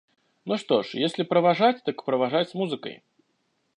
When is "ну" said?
0.45-0.57